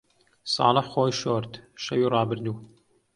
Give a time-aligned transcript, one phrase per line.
[0.53, 1.51] ساڵح خۆی شۆرد،
[1.83, 2.55] شەوی ڕابردوو.